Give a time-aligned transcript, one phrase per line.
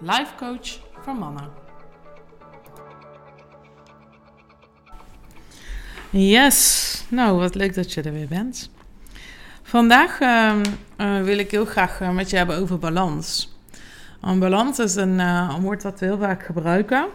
[0.00, 1.50] life coach voor mannen.
[6.10, 8.70] Yes, nou wat leuk dat je er weer bent.
[9.62, 10.54] Vandaag uh,
[10.96, 13.54] uh, wil ik heel graag uh, met je hebben over balans.
[14.20, 17.06] Een balans is een, een woord dat we heel vaak gebruiken.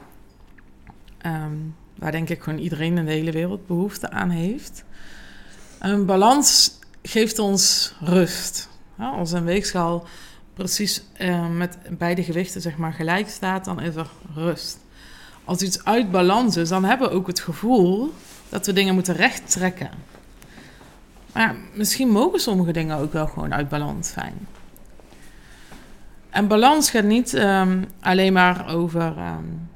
[1.26, 4.84] Um, waar denk ik gewoon iedereen in de hele wereld behoefte aan heeft.
[5.80, 8.70] Een balans geeft ons rust.
[8.98, 10.06] Ja, als een weegschaal
[10.54, 14.80] precies uh, met beide gewichten zeg maar, gelijk staat, dan is er rust.
[15.46, 18.14] Als iets uit balans is, dan hebben we ook het gevoel
[18.50, 19.90] dat we dingen moeten recht trekken.
[21.34, 24.48] Maar misschien mogen sommige dingen ook wel gewoon uit balans zijn.
[26.30, 29.18] En balans gaat niet um, alleen maar over.
[29.18, 29.70] Um,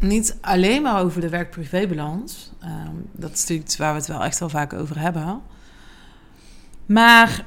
[0.00, 2.52] niet alleen maar over de werk-privé-balans.
[2.64, 5.42] Um, dat is natuurlijk waar we het wel echt wel vaak over hebben.
[6.86, 7.44] Maar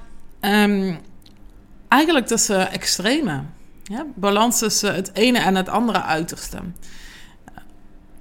[1.94, 3.42] eigenlijk tussen extreme.
[3.84, 4.06] Ja?
[4.16, 6.58] Balans tussen het ene en het andere uiterste.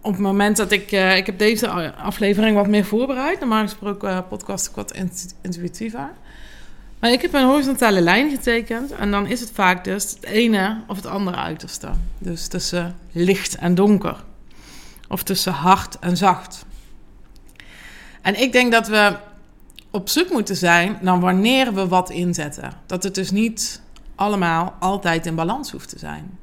[0.00, 0.92] Op het moment dat ik...
[0.92, 3.40] Uh, ik heb deze aflevering wat meer voorbereid.
[3.40, 4.94] Normaal gesproken uh, podcast ik wat
[5.42, 6.10] intuïtiever.
[6.98, 8.92] Maar ik heb een horizontale lijn getekend.
[8.92, 11.90] En dan is het vaak dus het ene of het andere uiterste.
[12.18, 14.16] Dus tussen licht en donker.
[15.08, 16.64] Of tussen hard en zacht.
[18.22, 19.16] En ik denk dat we
[19.92, 22.72] op zoek moeten zijn naar wanneer we wat inzetten.
[22.86, 23.80] Dat het dus niet
[24.14, 26.38] allemaal altijd in balans hoeft te zijn.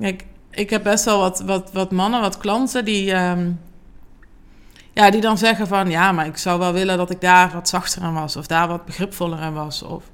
[0.00, 3.60] Kijk, ik heb best wel wat, wat, wat mannen, wat klanten die, um,
[4.92, 5.90] ja, die dan zeggen van...
[5.90, 8.36] ja, maar ik zou wel willen dat ik daar wat zachter aan was...
[8.36, 9.82] of daar wat begripvoller aan was.
[9.82, 10.10] Of...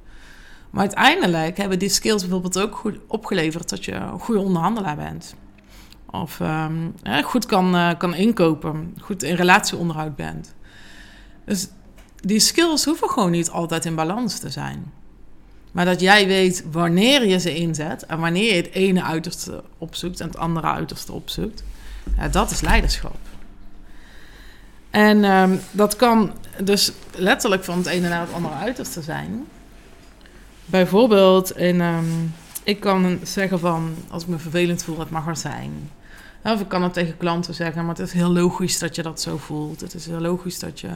[0.71, 3.69] Maar uiteindelijk hebben die skills bijvoorbeeld ook goed opgeleverd...
[3.69, 5.35] dat je een goede onderhandelaar bent.
[6.11, 10.55] Of um, goed kan, uh, kan inkopen, goed in relatieonderhoud bent.
[11.45, 11.69] Dus
[12.21, 14.93] die skills hoeven gewoon niet altijd in balans te zijn.
[15.73, 20.21] Maar dat jij weet wanneer je ze inzet en wanneer je het ene uiterste opzoekt
[20.21, 21.63] en het andere uiterste opzoekt,
[22.17, 23.19] ja, dat is leiderschap.
[24.91, 26.33] En um, dat kan
[26.63, 29.47] dus letterlijk van het ene naar het andere uiterste zijn.
[30.65, 35.37] Bijvoorbeeld, in, um, ik kan zeggen van, als ik me vervelend voel, het mag er
[35.37, 35.91] zijn.
[36.43, 39.21] Of ik kan het tegen klanten zeggen, maar het is heel logisch dat je dat
[39.21, 39.81] zo voelt.
[39.81, 40.91] Het is heel logisch dat je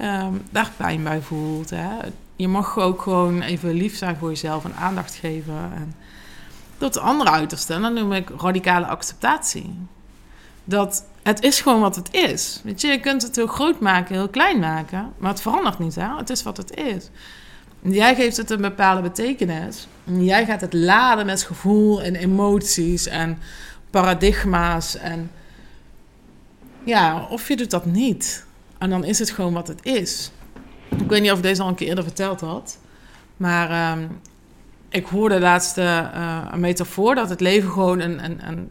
[0.00, 1.70] um, daar pijn bij voelt.
[1.70, 1.88] Hè.
[2.36, 5.72] Je mag ook gewoon even lief zijn voor jezelf en aandacht geven.
[5.74, 5.94] En
[6.78, 9.74] tot de andere uiterste, dat noem ik radicale acceptatie.
[10.64, 12.60] Dat het is gewoon wat het is.
[12.64, 15.94] Weet je, je kunt het heel groot maken, heel klein maken, maar het verandert niet.
[15.94, 16.16] Hè?
[16.16, 17.10] Het is wat het is.
[17.82, 19.88] Jij geeft het een bepaalde betekenis.
[20.04, 23.38] En jij gaat het laden met gevoel en emoties en
[23.90, 24.96] paradigma's.
[24.96, 25.30] En
[26.84, 28.46] ja, of je doet dat niet.
[28.78, 30.30] En dan is het gewoon wat het is.
[30.88, 32.78] Ik weet niet of ik deze al een keer eerder verteld had.
[33.36, 34.20] Maar um,
[34.88, 38.70] ik hoorde laatst uh, een metafoor dat het leven gewoon een, een, een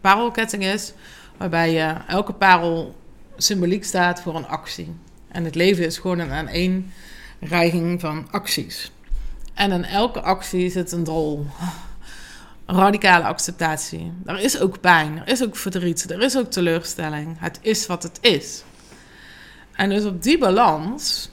[0.00, 0.92] parelketting is.
[1.36, 2.96] Waarbij uh, elke parel
[3.36, 4.94] symboliek staat voor een actie.
[5.28, 8.92] En het leven is gewoon een aaneenreiging van acties.
[9.54, 11.46] En in elke actie zit een drol.
[12.66, 14.12] Radicale acceptatie.
[14.24, 17.36] Er is ook pijn, er is ook verdriet, er is ook teleurstelling.
[17.38, 18.64] Het is wat het is.
[19.80, 21.30] En dus op die balans,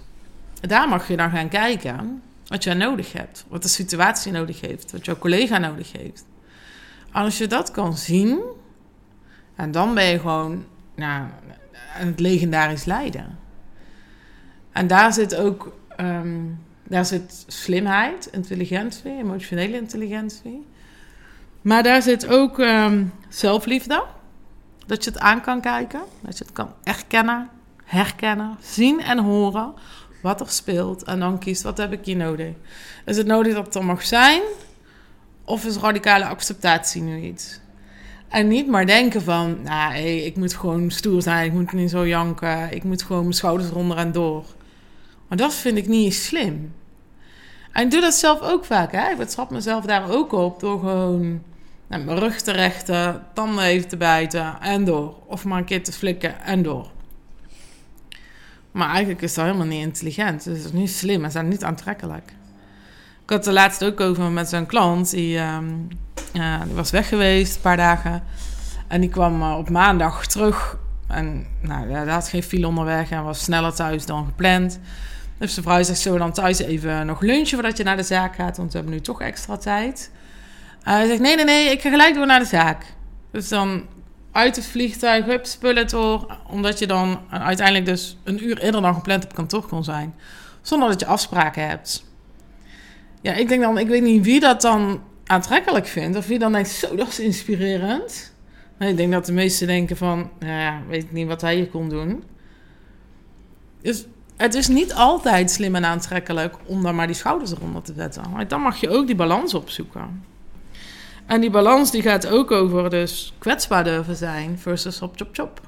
[0.62, 3.46] daar mag je dan gaan kijken wat jij nodig hebt.
[3.48, 4.92] Wat de situatie nodig heeft.
[4.92, 6.26] Wat jouw collega nodig heeft.
[7.12, 8.40] Als je dat kan zien,
[9.56, 10.66] en dan ben je gewoon
[10.96, 11.28] nou,
[11.72, 13.38] het legendarisch lijden.
[14.72, 20.66] En daar zit ook um, daar zit slimheid, intelligentie, emotionele intelligentie.
[21.62, 24.04] Maar daar zit ook um, zelfliefde.
[24.86, 27.50] Dat je het aan kan kijken, dat je het kan erkennen,
[27.88, 29.74] herkennen, zien en horen
[30.22, 31.04] wat er speelt.
[31.04, 32.54] En dan kiest wat heb ik hier nodig.
[33.06, 34.42] Is het nodig dat het er mag zijn?
[35.46, 37.60] Of is radicale acceptatie nu iets?
[38.28, 41.90] En niet maar denken van, nou, hey, ik moet gewoon stoer zijn, ik moet niet
[41.90, 44.46] zo janken, ik moet gewoon mijn schouders eronder en door.
[45.28, 46.74] Maar dat vind ik niet slim.
[47.72, 49.12] En ik doe dat zelf ook vaak, hè.
[49.12, 51.42] Ik betrap mezelf daar ook op door gewoon
[51.88, 55.16] nou, mijn rug te rechten, tanden even te bijten en door.
[55.26, 56.92] Of maar een keer te flikken en door.
[58.78, 60.46] Maar eigenlijk is dat helemaal niet intelligent.
[60.46, 62.32] Het is niet slim, het is niet aantrekkelijk.
[63.24, 65.10] Ik had er laatst ook over met zo'n klant.
[65.10, 65.66] Die, ehm,
[66.66, 68.24] die was weg geweest een paar dagen.
[68.88, 70.78] En die kwam eh, op maandag terug.
[71.08, 74.80] En nou, had geen file onderweg en was sneller thuis dan gepland.
[75.38, 78.04] Dus de vrouw zegt, zullen we dan thuis even nog lunchen voordat je naar de
[78.04, 78.58] zaak gaat?
[78.58, 80.12] Want we hebben nu toch extra tijd.
[80.84, 82.86] hij zegt, nee, nee, nee, ik ga gelijk door naar de zaak.
[83.32, 83.84] Dus dan
[84.38, 86.38] uit het vliegtuig, hup, spullen door.
[86.48, 90.16] Omdat je dan uiteindelijk dus een uur eerder dan gepland op kantoor kon zijn.
[90.62, 92.06] Zonder dat je afspraken hebt.
[93.22, 96.18] Ja, ik denk dan, ik weet niet wie dat dan aantrekkelijk vindt.
[96.18, 98.34] Of wie dan denkt, zo, dat is inspirerend.
[98.80, 101.90] Ik denk dat de meesten denken van, nou ja, weet niet wat hij hier kon
[101.90, 102.24] doen.
[103.82, 104.06] Dus
[104.36, 108.24] het is niet altijd slim en aantrekkelijk om dan maar die schouders eronder te zetten.
[108.32, 110.24] Maar dan mag je ook die balans opzoeken.
[111.28, 115.62] En die balans die gaat ook over dus kwetsbaar durven zijn versus op chop chop.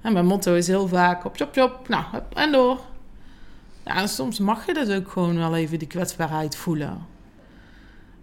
[0.00, 2.04] En mijn motto is heel vaak op chop chop, nou,
[2.34, 2.80] en door.
[3.84, 7.06] Ja, en soms mag je dus ook gewoon wel even die kwetsbaarheid voelen.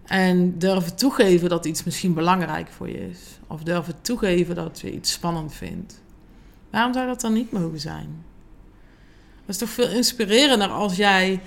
[0.04, 3.38] En durven toegeven dat iets misschien belangrijk voor je is.
[3.46, 6.02] Of durven toegeven dat je iets spannend vindt.
[6.70, 8.24] Waarom zou dat dan niet mogen zijn?
[9.46, 11.40] Dat is toch veel inspirerender als jij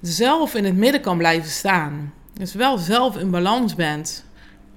[0.00, 2.12] zelf in het midden kan blijven staan.
[2.38, 4.24] Dus wel zelf in balans bent.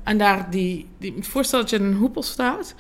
[0.04, 2.76] En daar die, die voorstel dat je in een hoepel staat.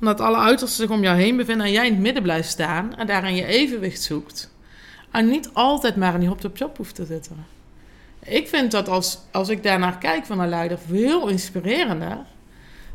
[0.00, 2.96] Omdat alle auto's zich om jou heen bevinden en jij in het midden blijft staan.
[2.96, 4.50] En daarin je evenwicht zoekt.
[5.10, 7.46] En niet altijd maar in die hop-top-chop hoeft te zitten.
[8.24, 12.18] Ik vind dat als, als ik daarnaar kijk van een leider veel inspirerender.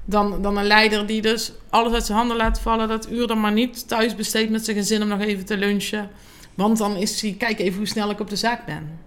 [0.05, 2.87] Dan, dan een leider die dus alles uit zijn handen laat vallen.
[2.87, 6.09] Dat uur dan maar niet thuis besteedt met zijn gezin om nog even te lunchen.
[6.53, 9.04] Want dan is hij, kijk even hoe snel ik op de zaak ben.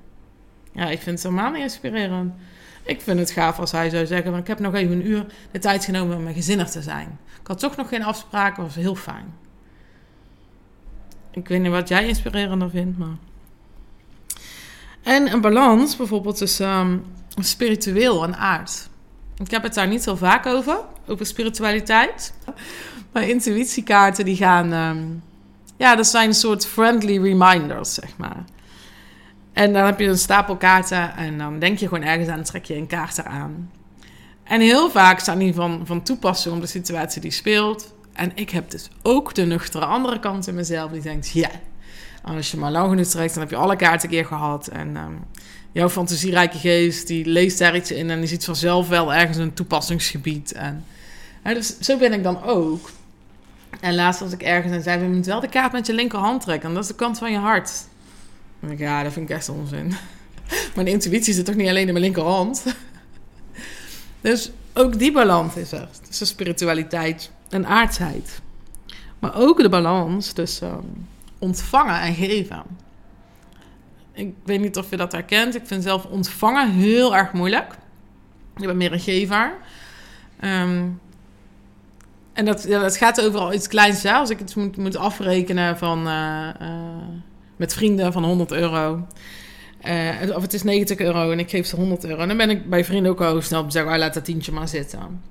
[0.78, 2.32] Ja, ik vind het helemaal niet inspirerend.
[2.82, 5.26] Ik vind het gaaf als hij zou zeggen: van, Ik heb nog even een uur
[5.50, 7.18] de tijd genomen om mijn gezinnig te zijn.
[7.40, 9.34] Ik had toch nog geen afspraken, was heel fijn.
[11.30, 13.16] Ik weet niet wat jij inspirerender vindt, maar.
[15.02, 17.04] En een balans bijvoorbeeld tussen um,
[17.40, 18.88] spiritueel en aard.
[19.36, 22.34] Ik heb het daar niet zo vaak over, over spiritualiteit.
[23.12, 24.72] Maar intuïtiekaarten die gaan...
[24.72, 25.22] Um,
[25.76, 28.44] ja, dat zijn een soort friendly reminders, zeg maar.
[29.58, 32.42] En dan heb je een stapel kaarten en dan denk je gewoon ergens aan...
[32.42, 33.70] trek je een kaart eraan.
[34.44, 37.94] En heel vaak zijn die van, van toepassing op de situatie die speelt.
[38.12, 41.30] En ik heb dus ook de nuchtere andere kant in mezelf die denkt...
[41.30, 41.50] ja,
[42.22, 44.66] als je maar lang genoeg trekt, dan heb je alle kaarten een keer gehad.
[44.66, 45.24] En um,
[45.72, 49.54] jouw fantasierijke geest, die leest daar iets in en die ziet vanzelf wel ergens een
[49.54, 50.52] toepassingsgebied.
[50.52, 50.84] En,
[51.42, 52.90] dus zo ben ik dan ook.
[53.80, 56.40] En laatst was ik ergens en zei, je moet wel de kaart met je linkerhand
[56.40, 56.68] trekken.
[56.68, 57.70] En dat is de kant van je hart.
[58.60, 59.92] Ik, ja, dat vind ik echt onzin.
[60.74, 62.64] Mijn intuïtie zit toch niet alleen in mijn linkerhand?
[64.20, 65.88] Dus ook die balans is er.
[66.06, 68.40] Tussen spiritualiteit en aardsheid.
[69.18, 71.06] Maar ook de balans tussen um,
[71.38, 72.62] ontvangen en geven.
[74.12, 75.54] Ik weet niet of je dat herkent.
[75.54, 77.74] Ik vind zelf ontvangen heel erg moeilijk.
[78.56, 79.52] Ik ben meer een gever.
[80.40, 81.00] Um,
[82.32, 84.04] en dat, ja, dat gaat overal iets kleins.
[84.04, 86.68] Als ik het moet, moet afrekenen van, uh, uh,
[87.58, 89.06] met vrienden van 100 euro.
[89.86, 92.20] Uh, of het is 90 euro en ik geef ze 100 euro.
[92.20, 94.52] En dan ben ik bij vrienden ook al snel op zeggen: oh, laat dat tientje
[94.52, 95.22] maar zitten.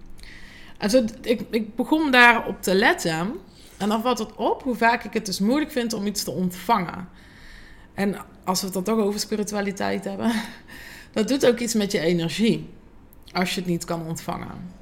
[0.77, 3.33] En zo, ik, ik begon daarop te letten.
[3.77, 6.31] En dan valt het op hoe vaak ik het dus moeilijk vind om iets te
[6.31, 7.09] ontvangen.
[7.93, 10.31] En als we het dan toch over spiritualiteit hebben,
[11.13, 12.69] dat doet ook iets met je energie.
[13.31, 14.76] Als je het niet kan ontvangen.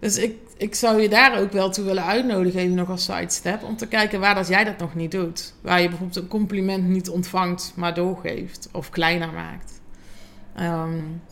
[0.00, 3.62] Dus ik, ik zou je daar ook wel toe willen uitnodigen, even nog als sidestep,
[3.62, 5.54] om te kijken waar dat jij dat nog niet doet.
[5.60, 9.80] Waar je bijvoorbeeld een compliment niet ontvangt, maar doorgeeft of kleiner maakt.
[10.60, 11.22] Um,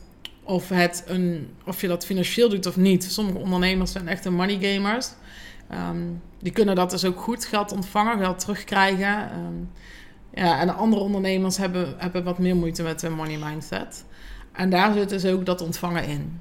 [0.43, 3.05] of, het een, of je dat financieel doet of niet.
[3.05, 5.11] Sommige ondernemers zijn echt een money gamers.
[5.91, 9.31] Um, die kunnen dat dus ook goed, geld ontvangen, geld terugkrijgen.
[9.39, 9.71] Um,
[10.35, 14.05] ja, en andere ondernemers hebben, hebben wat meer moeite met de money mindset.
[14.53, 16.41] En daar zit dus ook dat ontvangen in.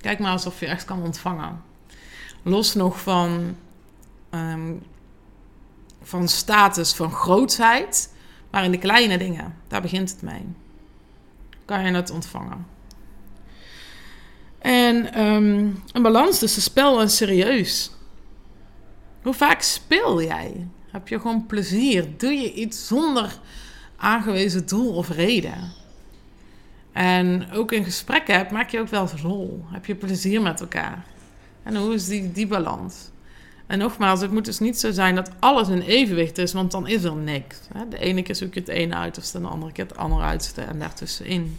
[0.00, 1.62] Kijk maar alsof je echt kan ontvangen.
[2.42, 3.56] Los nog van,
[4.30, 4.82] um,
[6.02, 8.14] van status, van grootsheid,
[8.50, 10.46] maar in de kleine dingen, daar begint het mee.
[11.64, 12.66] Kan je het ontvangen.
[14.58, 17.90] En um, een balans tussen spel en serieus.
[19.22, 20.68] Hoe vaak speel jij?
[20.90, 22.08] Heb je gewoon plezier?
[22.16, 23.38] Doe je iets zonder
[23.96, 25.72] aangewezen doel of reden?
[26.98, 29.64] En ook in gesprekken heb, maak je ook wel rol.
[29.66, 31.04] Heb je plezier met elkaar?
[31.62, 33.10] En hoe is die, die balans?
[33.66, 36.86] En nogmaals, het moet dus niet zo zijn dat alles in evenwicht is, want dan
[36.86, 37.58] is er niks.
[37.88, 40.54] De ene keer zoek je het ene uit, of de andere keer het andere uit
[40.68, 41.58] en daartussenin.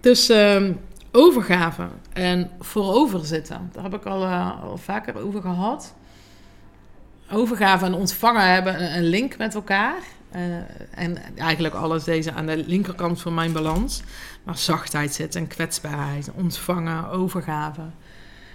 [0.00, 0.70] Dus uh,
[1.12, 5.94] overgave en voorover zitten, daar heb ik al, uh, al vaker over gehad.
[7.32, 10.02] Overgave en ontvangen hebben een link met elkaar.
[10.90, 14.02] En eigenlijk alles deze aan de linkerkant van mijn balans.
[14.42, 17.82] Maar zachtheid zit en kwetsbaarheid, ontvangen, overgave.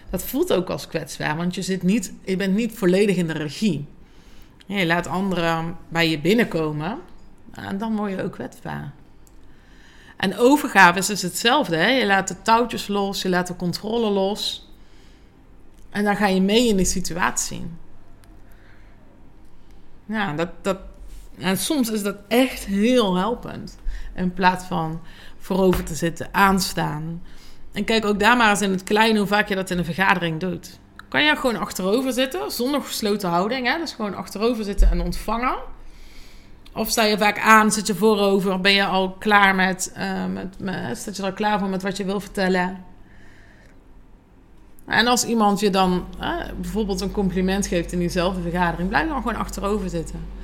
[0.09, 3.33] Dat voelt ook als kwetsbaar, want je, zit niet, je bent niet volledig in de
[3.33, 3.85] regie.
[4.65, 6.99] Je laat anderen bij je binnenkomen
[7.51, 8.93] en dan word je ook kwetsbaar.
[10.17, 11.75] En overgave is hetzelfde.
[11.75, 11.87] Hè?
[11.87, 14.69] Je laat de touwtjes los, je laat de controle los.
[15.89, 17.67] En dan ga je mee in de situatie.
[20.05, 20.77] Ja, dat, dat,
[21.39, 23.77] en soms is dat echt heel helpend.
[24.15, 25.01] In plaats van
[25.37, 27.21] voorover te zitten, aanstaan.
[27.71, 29.85] En kijk ook daar maar eens in het kleine hoe vaak je dat in een
[29.85, 30.79] vergadering doet.
[31.09, 33.67] Kan je gewoon achterover zitten, zonder gesloten houding.
[33.67, 33.77] Hè?
[33.77, 35.57] Dus gewoon achterover zitten en ontvangen.
[36.73, 40.59] Of sta je vaak aan, zit je voorover, ben je al klaar met, uh, met,
[40.59, 42.83] met, je al klaar voor met wat je wil vertellen.
[44.85, 46.05] En als iemand je dan
[46.61, 50.38] bijvoorbeeld een compliment geeft in diezelfde vergadering, blijf dan gewoon achterover zitten.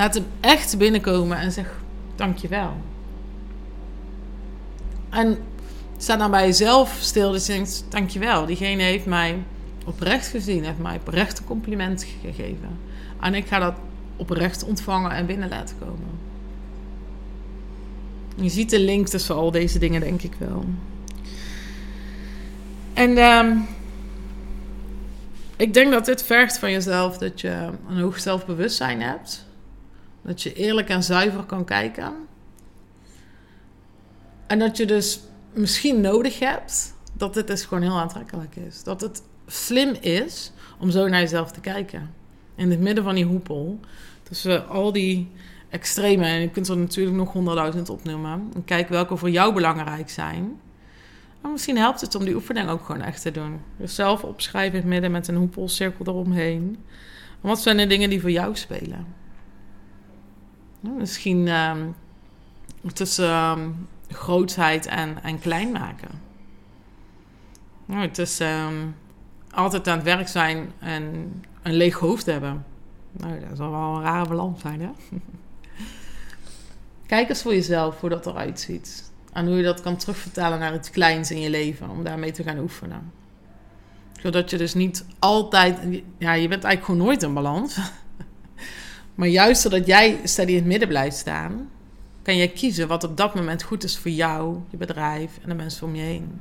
[0.00, 1.80] Laat hem echt binnenkomen en zeg
[2.16, 2.76] dankjewel.
[5.10, 5.38] En
[5.96, 8.46] sta dan bij jezelf stil dus je denkt, dankjewel.
[8.46, 9.42] Diegene heeft mij
[9.86, 12.78] oprecht gezien, heeft mij oprecht een compliment gegeven.
[13.20, 13.74] En ik ga dat
[14.16, 16.18] oprecht ontvangen en binnen laten komen.
[18.34, 20.64] Je ziet de link tussen al deze dingen, denk ik wel.
[22.94, 23.66] En um,
[25.56, 29.48] ik denk dat dit vergt van jezelf dat je een hoog zelfbewustzijn hebt.
[30.22, 32.12] Dat je eerlijk en zuiver kan kijken.
[34.46, 35.20] En dat je dus
[35.52, 38.82] misschien nodig hebt dat dit dus gewoon heel aantrekkelijk is.
[38.82, 42.14] Dat het slim is om zo naar jezelf te kijken.
[42.54, 43.80] In het midden van die hoepel.
[44.22, 45.30] Tussen al die
[45.68, 46.24] extreme.
[46.24, 48.50] En je kunt er natuurlijk nog honderdduizend opnoemen.
[48.54, 50.60] En kijk welke voor jou belangrijk zijn.
[51.40, 53.60] Maar misschien helpt het om die oefening ook gewoon echt te doen.
[53.76, 56.78] Jezelf opschrijven in het midden met een hoepelcirkel eromheen.
[57.40, 59.06] Wat zijn de dingen die voor jou spelen?
[60.80, 61.94] Misschien um,
[62.92, 66.08] tussen um, grootheid en, en klein maken.
[67.84, 68.94] Nou, tussen um,
[69.50, 71.32] altijd aan het werk zijn en
[71.62, 72.64] een leeg hoofd hebben.
[73.12, 74.90] Nou, dat zal wel een rare balans zijn, hè?
[77.06, 79.12] Kijk eens voor jezelf hoe dat eruit ziet.
[79.32, 81.90] En hoe je dat kan terugvertalen naar iets kleins in je leven.
[81.90, 83.12] Om daarmee te gaan oefenen.
[84.20, 85.78] Zodat je dus niet altijd...
[86.18, 87.78] Ja, je bent eigenlijk gewoon nooit in balans.
[89.14, 91.70] Maar juist zodat jij steady in het midden blijft staan...
[92.22, 95.54] kan jij kiezen wat op dat moment goed is voor jou, je bedrijf en de
[95.54, 96.40] mensen om je heen.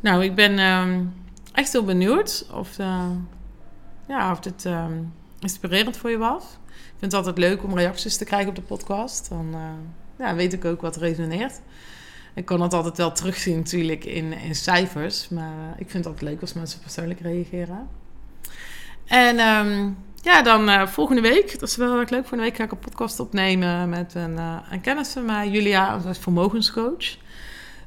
[0.00, 0.98] Nou, ik ben uh,
[1.52, 3.10] echt heel benieuwd of, uh,
[4.08, 4.86] ja, of dit uh,
[5.38, 6.42] inspirerend voor je was.
[6.66, 9.28] Ik vind het altijd leuk om reacties te krijgen op de podcast.
[9.28, 9.54] Dan
[10.16, 11.60] eh, weet ik ook wat resoneert.
[12.34, 15.28] Ik kan dat altijd wel terugzien natuurlijk in, in cijfers.
[15.28, 17.88] Maar ik vind het altijd leuk als mensen persoonlijk reageren.
[19.06, 22.20] En um, ja, dan uh, volgende week, dat is wel erg leuk.
[22.20, 26.00] Volgende week ga ik een podcast opnemen met een, uh, een kennis van mij, Julia,
[26.06, 27.16] als vermogenscoach.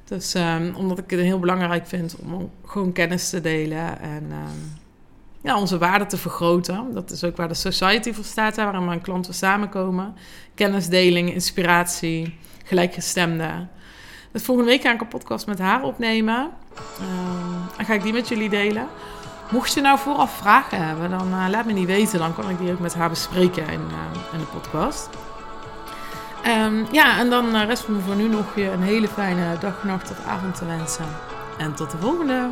[0.06, 4.78] Dus um, omdat ik het heel belangrijk vind om gewoon kennis te delen en um,
[5.42, 6.94] ja, onze waarde te vergroten.
[6.94, 10.16] Dat is ook waar de Society voor staat, waar mijn klanten samenkomen.
[10.56, 13.68] Kennisdeling, inspiratie, gelijkgestemde.
[14.32, 16.50] Dus volgende week ga ik een podcast met haar opnemen.
[17.02, 18.88] Um, en ga ik die met jullie delen.
[19.50, 22.20] Mocht je nou vooraf vragen hebben, dan uh, laat me niet weten.
[22.20, 25.10] Dan kan ik die ook met haar bespreken in, uh, in de podcast.
[26.48, 29.84] Um, ja, en dan uh, rest me voor nu nog je een hele fijne dag,
[29.84, 31.06] nacht of avond te wensen.
[31.58, 32.50] En tot de volgende!